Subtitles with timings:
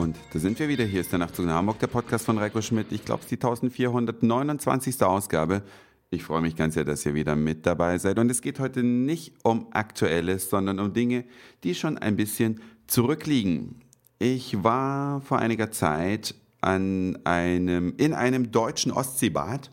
[0.00, 0.86] Und da sind wir wieder.
[0.86, 2.90] Hier ist der Nachtzug nach Hamburg, der Podcast von Reiko Schmidt.
[2.90, 5.02] Ich glaube, es ist die 1429.
[5.02, 5.62] Ausgabe.
[6.08, 8.18] Ich freue mich ganz sehr, dass ihr wieder mit dabei seid.
[8.18, 11.26] Und es geht heute nicht um Aktuelles, sondern um Dinge,
[11.64, 13.82] die schon ein bisschen zurückliegen.
[14.18, 19.70] Ich war vor einiger Zeit an einem, in einem deutschen Ostseebad.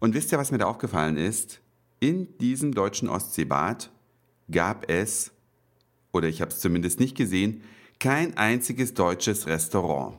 [0.00, 1.60] Und wisst ihr, was mir da aufgefallen ist?
[2.00, 3.92] In diesem deutschen Ostseebad
[4.50, 5.30] gab es,
[6.10, 7.62] oder ich habe es zumindest nicht gesehen,
[8.00, 10.16] kein einziges deutsches Restaurant.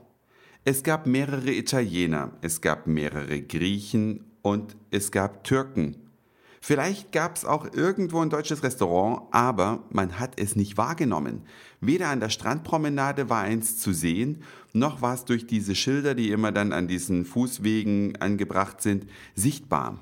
[0.63, 5.97] Es gab mehrere Italiener, es gab mehrere Griechen und es gab Türken.
[6.63, 11.41] Vielleicht gab es auch irgendwo ein deutsches Restaurant, aber man hat es nicht wahrgenommen.
[11.79, 16.29] Weder an der Strandpromenade war eins zu sehen, noch war es durch diese Schilder, die
[16.29, 19.97] immer dann an diesen Fußwegen angebracht sind, sichtbar.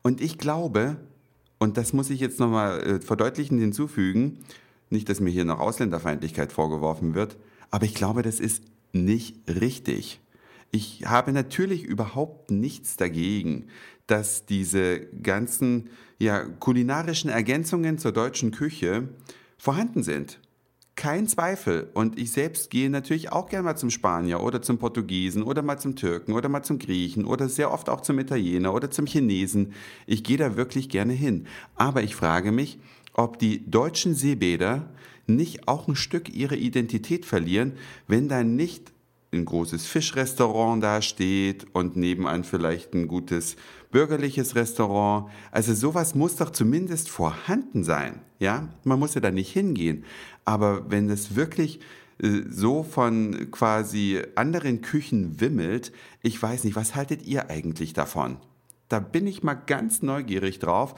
[0.00, 0.96] Und ich glaube,
[1.58, 4.38] und das muss ich jetzt nochmal äh, verdeutlichen hinzufügen,
[4.90, 7.36] nicht, dass mir hier noch Ausländerfeindlichkeit vorgeworfen wird,
[7.70, 10.20] aber ich glaube, das ist nicht richtig.
[10.72, 13.66] Ich habe natürlich überhaupt nichts dagegen,
[14.06, 19.08] dass diese ganzen ja, kulinarischen Ergänzungen zur deutschen Küche
[19.56, 20.40] vorhanden sind.
[20.96, 21.88] Kein Zweifel.
[21.94, 25.78] Und ich selbst gehe natürlich auch gerne mal zum Spanier oder zum Portugiesen oder mal
[25.78, 29.72] zum Türken oder mal zum Griechen oder sehr oft auch zum Italiener oder zum Chinesen.
[30.06, 31.46] Ich gehe da wirklich gerne hin.
[31.74, 32.78] Aber ich frage mich,
[33.12, 34.88] ob die deutschen Seebäder
[35.26, 37.72] nicht auch ein Stück ihre Identität verlieren,
[38.06, 38.92] wenn da nicht
[39.32, 43.56] ein großes Fischrestaurant dasteht und nebenan vielleicht ein gutes
[43.90, 45.30] bürgerliches Restaurant.
[45.52, 48.20] Also sowas muss doch zumindest vorhanden sein.
[48.38, 50.04] Ja, man muss ja da nicht hingehen.
[50.44, 51.80] Aber wenn es wirklich
[52.22, 58.38] äh, so von quasi anderen Küchen wimmelt, ich weiß nicht, was haltet ihr eigentlich davon?
[58.88, 60.96] Da bin ich mal ganz neugierig drauf.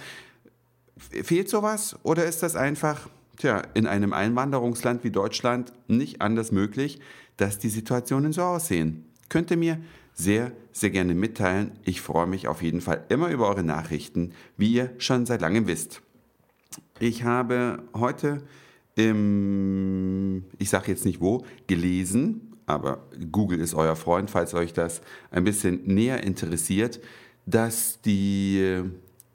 [0.96, 7.00] Fehlt sowas oder ist das einfach, tja, in einem Einwanderungsland wie Deutschland nicht anders möglich,
[7.36, 9.06] dass die Situationen so aussehen?
[9.28, 9.78] Könnt ihr mir
[10.14, 11.72] sehr, sehr gerne mitteilen.
[11.84, 15.66] Ich freue mich auf jeden Fall immer über eure Nachrichten, wie ihr schon seit langem
[15.66, 16.02] wisst.
[17.00, 18.42] Ich habe heute
[18.94, 25.00] im, ich sage jetzt nicht wo, gelesen, aber Google ist euer Freund, falls euch das
[25.31, 27.00] ein bisschen näher interessiert,
[27.47, 28.82] dass die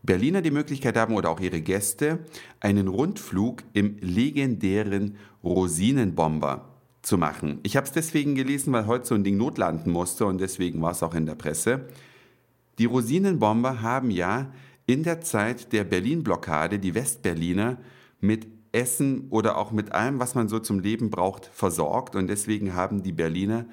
[0.07, 2.19] Berliner die Möglichkeit haben oder auch ihre Gäste,
[2.59, 6.69] einen Rundflug im legendären Rosinenbomber
[7.03, 7.59] zu machen.
[7.61, 10.91] Ich habe es deswegen gelesen, weil heute so ein Ding notlanden musste und deswegen war
[10.91, 11.87] es auch in der Presse.
[12.79, 14.51] Die Rosinenbomber haben ja
[14.87, 17.77] in der Zeit der Berlin-Blockade die Westberliner
[18.19, 22.73] mit Essen oder auch mit allem, was man so zum Leben braucht, versorgt und deswegen
[22.73, 23.65] haben die Berliner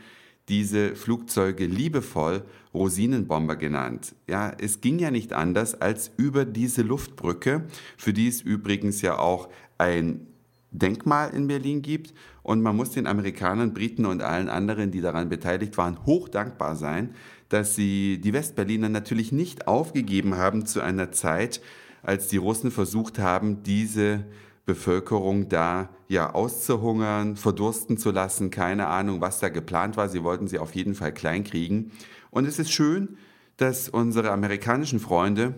[0.48, 2.42] diese Flugzeuge liebevoll
[2.74, 4.14] Rosinenbomber genannt.
[4.28, 7.64] Ja, es ging ja nicht anders als über diese Luftbrücke,
[7.96, 10.26] für die es übrigens ja auch ein
[10.70, 12.12] Denkmal in Berlin gibt.
[12.42, 16.76] Und man muss den Amerikanern, Briten und allen anderen, die daran beteiligt waren, hoch dankbar
[16.76, 17.14] sein,
[17.48, 21.60] dass sie die Westberliner natürlich nicht aufgegeben haben zu einer Zeit,
[22.02, 24.24] als die Russen versucht haben, diese
[24.66, 30.08] Bevölkerung da ja auszuhungern, verdursten zu lassen, keine Ahnung, was da geplant war.
[30.08, 31.92] Sie wollten sie auf jeden Fall kleinkriegen.
[32.30, 33.18] Und es ist schön,
[33.56, 35.54] dass unsere amerikanischen Freunde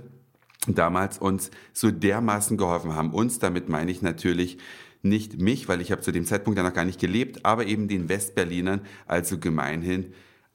[0.67, 3.13] damals uns so dermaßen geholfen haben.
[3.13, 4.59] Uns, damit meine ich natürlich
[5.03, 7.89] nicht mich, weil ich habe zu dem Zeitpunkt ja noch gar nicht gelebt, aber eben
[7.89, 10.13] den Westberlinern, also gemeinhin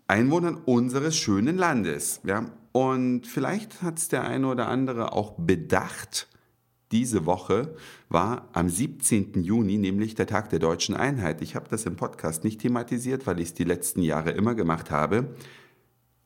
[0.07, 2.19] Einwohnern unseres schönen Landes.
[2.25, 2.51] Ja?
[2.73, 6.28] Und vielleicht hat es der eine oder andere auch bedacht,
[6.91, 7.75] diese Woche
[8.09, 9.44] war am 17.
[9.44, 11.41] Juni, nämlich der Tag der deutschen Einheit.
[11.41, 14.91] Ich habe das im Podcast nicht thematisiert, weil ich es die letzten Jahre immer gemacht
[14.91, 15.34] habe.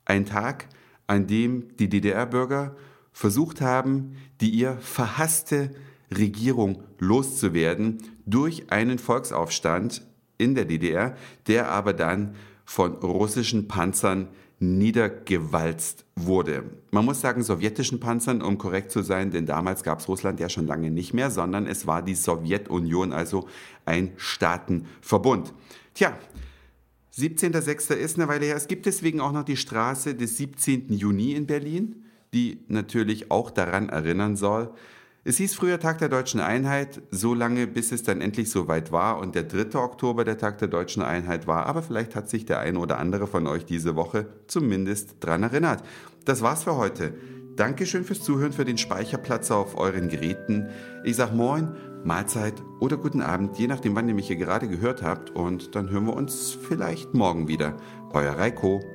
[0.06, 0.68] Ein Tag,
[1.08, 2.76] an dem die DDR-Bürger
[3.12, 5.72] versucht haben, die ihr verhasste
[6.16, 10.06] Regierung loszuwerden durch einen Volksaufstand
[10.38, 11.16] in der DDR,
[11.47, 14.28] der aber dann von russischen Panzern
[14.66, 16.64] niedergewalzt wurde.
[16.92, 20.50] Man muss sagen sowjetischen Panzern, um korrekt zu sein, denn damals gab es Russland ja
[20.50, 23.47] schon lange nicht mehr, sondern es war die Sowjetunion, also
[23.85, 25.53] ein Staatenverbund.
[25.94, 26.17] Tja,
[27.17, 27.94] 17.06.
[27.94, 28.56] ist eine Weile her.
[28.56, 30.91] Es gibt deswegen auch noch die Straße des 17.
[30.94, 32.03] Juni in Berlin,
[32.34, 34.73] die natürlich auch daran erinnern soll,
[35.27, 39.17] es hieß früher Tag der deutschen Einheit, so lange bis es dann endlich soweit war
[39.17, 39.79] und der 3.
[39.79, 43.25] Oktober der Tag der deutschen Einheit war, aber vielleicht hat sich der eine oder andere
[43.25, 45.83] von euch diese Woche zumindest dran erinnert.
[46.25, 47.16] Das war's für heute.
[47.55, 50.67] Dankeschön fürs Zuhören, für den Speicherplatz auf euren Geräten.
[51.03, 55.01] Ich sag Moin, Mahlzeit oder guten Abend, je nachdem, wann ihr mich hier gerade gehört
[55.01, 55.31] habt.
[55.31, 57.77] Und dann hören wir uns vielleicht morgen wieder.
[58.13, 58.95] Euer Reiko.